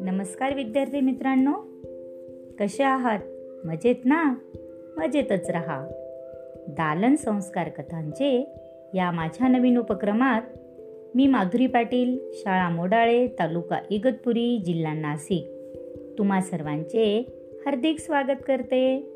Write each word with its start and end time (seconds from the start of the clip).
नमस्कार 0.00 0.54
विद्यार्थी 0.54 1.00
मित्रांनो. 1.00 1.52
कसे 2.60 2.82
आहात? 2.82 3.18
मजेत 3.64 3.94
ना? 4.04 4.34
मजेतच 4.96 5.50
रहा. 5.50 5.88
दालन 6.68 7.14
संस्कार 7.14 7.68
कथांचे 7.68 8.54
या 8.94 9.10
माझ्या 9.10 9.48
नवीन 9.48 9.76
उपक्रमात 9.76 10.42
मी 11.14 11.26
माधुरी 11.26 11.66
पाटील 11.66 12.18
शाळा 12.32 12.68
मोडाळे 12.68 13.26
तालुका 13.26 13.78
इगतपुरी 13.90 14.58
जिल्हा 14.58 14.94
नाशिक 14.94 15.48
तुम्हा 16.18 16.40
सर्वांचे 16.40 17.26
हार्दिक 17.66 17.98
स्वागत 17.98 18.40
करते. 18.46 19.12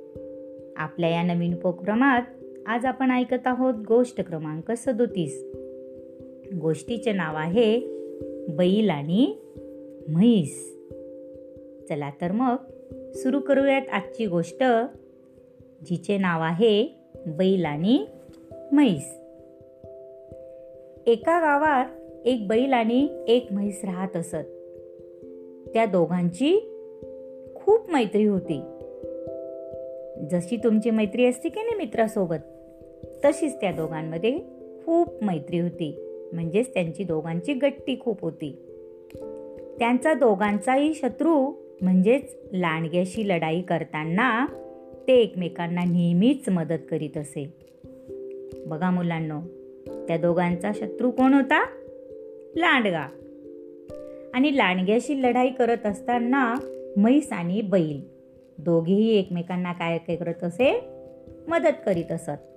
आपल्या 0.77 1.11
या 1.11 1.23
नवीन 1.23 1.55
उपक्रमात 1.55 2.23
आज 2.67 2.85
आपण 2.85 3.11
ऐकत 3.11 3.47
आहोत 3.47 3.75
गोष्ट 3.89 4.21
क्रमांक 4.21 4.73
सदोतीस. 4.73 5.45
गोष्टीचे 6.61 7.13
नाव 7.13 7.37
आहे 7.37 7.81
बैल 8.49 8.91
आणि 8.91 9.35
म्हैस. 10.09 10.77
चला 11.89 12.11
तर 12.21 12.33
मग 12.33 12.57
सुरू 13.13 13.41
करूयात 13.41 13.83
आजची 13.93 14.27
गोष्ट 14.27 14.65
जिचे 15.87 16.19
नाव 16.19 16.43
आहे 16.43 17.01
बैल 17.27 17.65
आणि 17.65 18.07
म्हैस. 18.73 19.19
एका 21.07 21.41
गावात 21.41 21.87
एक 22.27 22.49
बैल 22.49 22.73
आणि 22.73 23.25
एक 23.29 23.47
म्हैस 23.51 23.81
राहत 23.85 24.17
असत. 24.17 24.47
त्या 25.75 25.87
दोघांची 25.87 26.59
खूप 27.55 27.91
मैत्री 27.91 28.25
होती. 28.25 28.61
जशी 30.31 30.57
तुमची 30.57 30.91
मैत्री 30.91 31.27
असते 31.27 31.49
की 31.49 31.61
नाही 31.61 31.77
मित्रासोबत? 31.77 32.54
तशीच 33.25 33.61
त्या 33.61 33.73
दोघांमध्ये 33.73 34.39
खूप 34.87 35.25
मैत्री 35.25 35.59
होती. 35.59 36.01
म्हणजेच 36.33 36.75
त्यांची 36.75 37.05
दोघांची 37.05 37.53
गट्टी 37.53 38.01
खूप 38.01 38.21
होती. 38.21 38.57
त्यांचा 39.79 40.15
दोघांचाही 40.15 40.95
शत्रू 40.95 41.53
म्हणजेच 41.81 42.37
लांडग्याशी 42.53 43.29
लढाई 43.29 43.63
करताना 43.63 44.47
ते 45.09 45.13
एकमेकांना 45.13 45.81
नेहमीच 45.85 46.49
मदत 46.49 46.79
करीत 46.91 47.17
असे. 47.17 47.55
बघा 48.67 48.91
मुलांनो 48.91 49.41
त्या 50.09 50.17
दोघांचा 50.17 50.73
शत्रू 50.75 51.11
कोण 51.11 51.35
होता? 51.35 51.67
लांडगा. 52.57 53.09
आणि 54.35 54.57
लांडग्याशी 54.57 55.23
लढाई 55.23 55.49
करत 55.49 55.87
असताना 55.87 56.55
म्हैस 56.97 57.33
आणि 57.33 57.61
बैल. 57.61 58.01
दोघेही 58.59 59.19
एकमेकांना 59.19 59.73
काय 59.73 59.99
काय 59.99 60.17
करत 60.17 60.45
असे? 60.45 60.85
मदत 61.49 61.77
करीत 61.87 62.13
असत. 62.13 62.54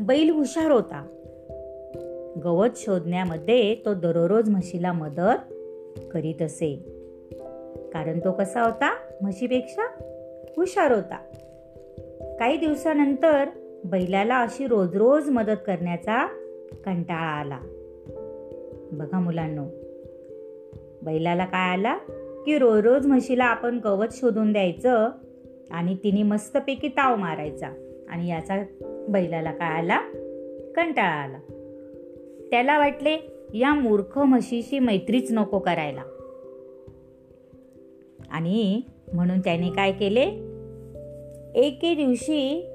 बैल 0.00 0.30
हुशार 0.30 0.70
होता. 0.70 1.06
गवत 2.44 2.68
शोधण्यामध्ये 2.76 3.74
तो 3.74 3.94
दररोज 3.94 4.48
म्हशीला 4.48 4.92
मदत 4.92 5.52
करीत 6.12 6.42
असे. 6.42 6.76
कारण 7.92 8.18
तो 8.18 8.32
कसा 8.32 8.62
होता? 8.62 8.96
म्हशीपेक्षा 9.22 9.82
हुशार 10.56 10.92
होता. 10.92 11.16
काही 12.38 12.56
दिवसानंतर 12.56 13.48
बैलाला 13.84 14.38
अशी 14.38 14.66
रोज 14.66 14.96
रोज 14.96 15.30
मदत 15.30 15.56
करण्याचा 15.66 16.26
कंटाळा 16.84 17.40
आला. 17.40 17.58
बघा 18.92 19.20
मुलांनो 19.20 19.64
बैलाला 21.02 21.44
काय 21.44 21.70
आला? 21.70 21.98
की 22.46 22.58
रोज 22.58 22.86
रोज 22.86 23.06
म्हशीला 23.06 23.44
आपण 23.44 23.80
गवत 23.84 24.06
शोधून 24.10 24.52
द्यायचं 24.52 25.08
आणि 25.70 25.94
तिने 25.94 26.22
मस्तपैकी 26.22 26.88
ताव 26.88 27.16
मारायचा 27.16 27.68
आणि 28.08 28.28
याचा 28.28 28.64
बैलाला 29.08 29.52
काय 29.52 29.68
आला 29.68 29.98
कंटाळा 30.76 31.14
आला. 31.14 31.38
त्याला 32.50 32.78
वाटले 32.78 33.32
या 33.54 33.74
मूर्ख 33.74 34.18
म्हशीशी 34.18 34.78
मैत्रीच 34.78 35.32
नको 35.32 35.58
करायला. 35.58 36.02
आणि 38.30 38.80
म्हणून 39.12 39.40
त्याने 39.40 39.70
काय 39.70 39.92
केले? 39.92 40.24
एके 41.54 41.94
दिवशी 41.94 42.68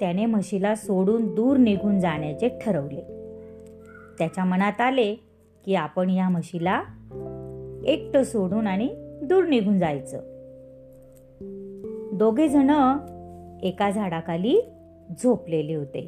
त्याने 0.00 0.26
म्हशीला 0.26 0.74
सोडून 0.74 1.34
दूर 1.34 1.56
निघून 1.56 2.00
जाण्याचे 2.00 2.48
ठरवले. 2.48 3.00
त्याच्या 4.18 4.44
मनात 4.44 4.80
आले 4.80 5.14
की 5.64 5.74
आपण 5.74 6.10
या 6.10 6.28
म्हशीला 6.28 6.82
एकटं 7.86 8.22
सोडून 8.22 8.66
आणि 8.66 8.88
दूर 9.22 9.44
निघून 9.44 9.78
जायचं. 9.78 10.20
दोघे 12.12 12.48
जण 12.48 12.70
एका 13.62 13.90
झाडाखाली 13.90 14.60
झोपलेले 15.18 15.74
होते. 15.74 16.00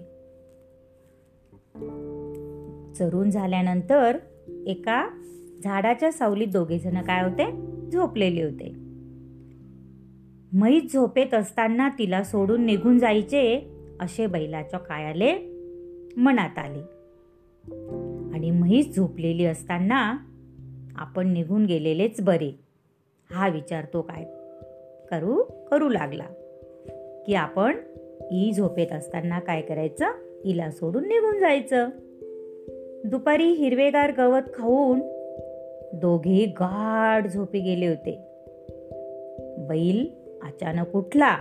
चरून 2.94 3.30
झाल्यानंतर 3.30 4.18
एका 4.66 5.08
झाडाच्या 5.64 6.12
सावलीत 6.12 6.46
दोघे 6.46 6.78
जण 6.78 7.02
काय 7.02 7.22
होते? 7.22 7.50
झोपलेले 7.90 8.42
होते. 8.42 8.72
म्हैस 10.52 10.92
झोपेत 10.92 11.34
असताना 11.34 11.88
तिला 11.88 12.24
सोडून 12.24 12.64
निघून 12.64 12.98
जायचे 12.98 13.70
असे 14.00 14.26
बैलाच्या 14.26 14.78
कायाले 14.78 15.38
मनात 16.16 16.58
आले. 16.58 16.80
आणि 18.34 18.50
म्हैस 18.50 18.96
झोपलेली 18.96 19.44
असताना 19.44 20.16
आपण 20.96 21.32
निघून 21.32 21.66
गेलेलेच 21.66 22.20
बरे. 22.20 22.64
हा 23.30 23.48
विचार 23.48 23.84
तो 23.84 24.02
काय 24.02 24.24
करू 25.10 25.42
करू 25.70 25.88
लागला 25.88 26.24
की 27.26 27.34
आपण 27.34 27.76
ई 28.30 28.52
झोपेत 28.52 28.92
असताना 28.92 29.40
काय 29.40 29.60
करायचं? 29.60 30.06
तिला 30.44 30.70
सोडून 30.70 31.04
निघून 31.04 31.38
जायचं. 31.38 31.88
दुपारी 33.04 33.44
हिरवेगार 33.44 34.12
गवत 34.18 34.42
खाऊन 34.54 35.00
दोघे 35.92 36.46
गाढ 36.46 37.26
झोपे 37.26 37.58
गेले 37.58 37.86
होते. 37.86 38.18
बैल 39.58 40.06
अचानक 40.42 40.96
उठला 40.96 41.36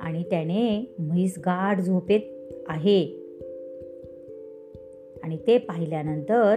आणि 0.00 0.22
त्याने 0.22 0.94
म्हैस 0.98 1.34
गाढ 1.38 1.80
झोपेत 1.80 2.20
आहे. 2.68 3.04
आणि 5.22 5.36
ते 5.46 5.58
पाहिल्यानंतर 5.58 6.56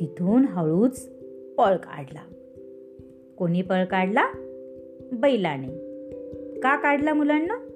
तिथून 0.00 0.44
हळूच 0.44 1.08
पळ 1.58 1.76
काढला. 1.76 2.22
कोणी 3.38 3.62
पळ 3.62 3.84
काढला? 3.84 4.26
बैलाने. 5.12 5.68
का 6.60 6.76
काढला 6.76 7.14
मुलांना? 7.14 7.69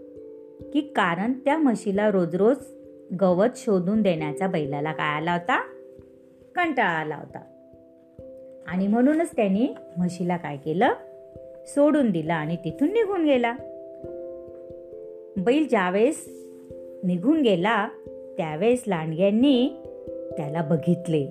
की 0.61 0.81
कारण 0.81 1.33
त्या 1.33 1.59
म्हशीला 1.59 2.11
रोज 2.11 2.35
रोज 2.35 2.57
गवत 3.21 3.49
शोधून 3.57 4.03
देण्याचा 4.03 4.47
बैलाला 4.47 4.93
काय 4.93 5.17
आला 5.17 5.33
होता 5.33 5.61
कंटाळा 6.55 6.91
आला 6.91 7.17
होता 7.17 7.39
आणि 8.67 8.87
म्हणूनच 8.87 9.31
त्यांनी 9.37 9.69
म्हशीला 9.97 10.37
काय 10.37 10.57
केलं? 10.57 10.93
सोडून 11.67 12.11
दिलं 12.11 12.33
आणि 12.33 12.57
तिथून 12.57 12.89
निघून 12.89 13.25
गेला. 13.25 13.53
बैल 15.37 15.67
ज्यावेळेस 15.71 16.29
निघून 17.05 17.43
गेला 17.43 17.89
त्यावेळेस 18.37 18.85
लांडग्यांनी 18.87 19.69
त्याला 20.37 20.63
बघितले 20.63 21.27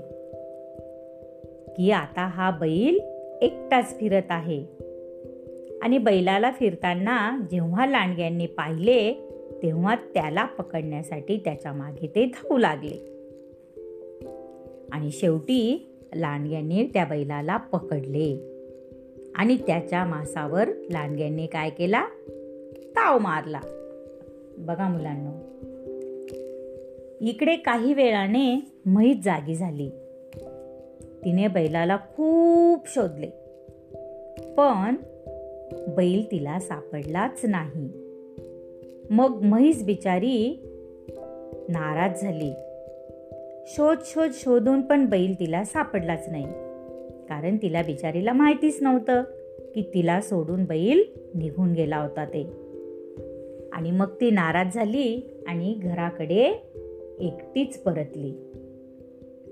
की 1.77 1.91
आता 1.91 2.27
हा 2.27 2.51
बैल 2.51 2.99
एकटाच 3.41 3.99
फिरत 3.99 4.23
आहे. 4.29 4.65
आणि 5.83 5.97
बैलाला 5.97 6.51
फिरताना 6.51 7.39
जेव्हा 7.51 7.85
लांडग्यांनी 7.85 8.45
पाहिले 8.45 9.13
तेव्हा 9.63 9.95
त्याला 9.95 10.45
पकडण्यासाठी 10.45 11.37
त्याच्यामागे 11.37 12.07
ते 12.07 12.25
धावू 12.25 12.57
लागले. 12.57 13.13
आणि 14.91 15.11
शेवटी 15.11 15.89
लांडग्यांनी 16.15 16.87
त्या 16.93 17.05
बैलाला 17.05 17.57
पकडले. 17.57 18.59
आणि 19.35 19.57
त्याच्या 19.57 20.05
मासावर 20.05 20.67
लांडग्यांनी 20.67 21.47
काय 21.47 21.69
केला? 21.69 22.07
ताव 22.67 23.19
मारला. 23.19 23.59
बघा 24.57 24.87
मुलांना 24.87 25.39
इकडे 27.21 27.55
काही 27.55 27.93
वेळाने 27.93 28.71
म्हैस 28.85 29.17
जागी 29.23 29.55
झाली. 29.55 29.89
तिने 31.25 31.47
बैलाला 31.47 31.97
खूप 31.97 32.89
शोधले. 32.89 33.27
पण 34.57 34.95
बैल 35.87 36.31
तिला 36.31 36.59
सापडलाच 36.59 37.45
नाही. 37.45 37.89
मग 39.09 39.39
म्हैस 39.43 39.85
बिचारी 39.85 40.69
नाराज 41.69 42.21
झाली. 42.21 42.51
शोध 43.67 43.97
शोध 44.05 44.29
शोधून 44.33 44.81
पण 44.81 45.05
बैल 45.05 45.39
तिला 45.39 45.63
सापडलाच 45.63 46.29
नाही. 46.29 46.45
कारण 47.29 47.57
तिला 47.61 47.81
बिचारीला 47.81 48.33
माहितीच 48.33 48.77
नव्हतं 48.81 49.23
की 49.75 49.81
तिला 49.93 50.21
सोडून 50.21 50.65
बैल 50.65 51.03
निघून 51.35 51.73
गेला 51.73 51.97
होता 51.97 52.25
ते. 52.25 52.43
आणि 53.73 53.91
मग 53.91 54.07
ती 54.21 54.31
नाराज 54.31 54.73
झाली 54.73 55.21
आणि 55.47 55.79
घराकडे 55.83 56.43
एकटीच 57.19 57.77
परतली. 57.77 58.33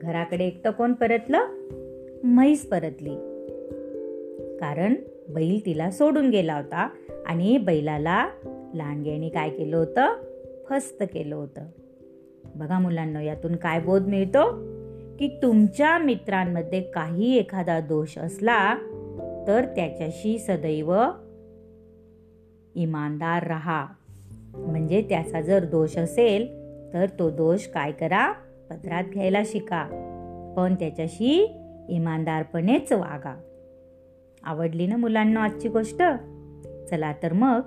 घराकडे 0.02 0.46
एकटं 0.46 0.72
कोण 0.72 0.94
परतलं? 0.94 1.40
म्हैस 2.24 2.66
परतली. 2.66 3.16
कारण 4.60 4.94
बैल 5.34 5.66
तिला 5.66 5.92
सोडून 5.92 6.30
गेला 6.30 6.56
होता 6.56 6.90
आणि 7.26 7.58
बैलाला 7.58 8.30
लांडग्याने 8.76 9.30
काय 9.30 9.50
केलं 9.50 9.78
होतं? 9.78 10.08
फस्त 10.70 11.04
केलं 11.14 11.36
होतं. 11.36 11.62
बघा 12.56 12.80
मुलांना 12.80 13.22
यातून 13.22 13.56
काय 13.56 13.80
बोध 13.80 14.02
मिळतो? 14.02 14.72
की 15.20 15.40
तुमच्या 15.42 15.98
मित्रांमध्ये 15.98 16.82
काही 16.82 17.36
एखादा 17.36 17.80
दोष 17.80 18.18
असला 18.18 18.76
तर 19.48 19.66
त्याच्याशी 19.76 20.40
सदैव 20.40 20.96
इमानदार 22.76 23.48
राहा. 23.48 23.86
म्हणजे 24.56 25.02
त्याचा 25.02 25.42
जर 25.42 25.66
दोष 25.66 25.98
असेल 25.98 26.48
तर 26.94 27.06
तो 27.20 27.30
दोष 27.30 27.68
काय 27.68 27.92
करा? 27.92 28.34
पदरात 28.70 29.04
घ्यायला 29.04 29.42
शिका. 29.46 29.88
पण 30.58 30.76
त्याच्याशी 30.76 31.58
इमानदारपणेच 31.90 32.92
वागा. 32.92 33.51
आवडली 34.44 34.88
ना 34.88 34.98
मुलांना 34.98 35.44
आजची 35.44 35.70
गोष्ट? 35.70 36.04
चला 36.90 37.14
तर 37.24 37.34
मग 37.34 37.62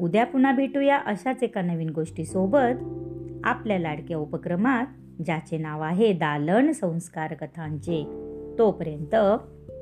उद्या 0.00 0.26
पुन्हा 0.26 0.52
भेटूया 0.52 0.96
अशाच 0.96 1.42
एका 1.42 1.62
नवीन 1.62 1.90
गोष्टी 1.90 2.24
सोबत 2.24 2.84
आपल्या 3.44 3.78
लाडक्या 3.78 4.18
उपक्रमात 4.18 4.86
ज्याचे 5.26 5.58
नाव 5.58 5.80
आहे 5.80 6.12
दालन 6.12 6.72
संस्कार 6.72 7.34
कथांचे. 7.34 8.04
तोपर्यंत 8.58 9.14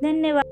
धन्यवाद. 0.01 0.43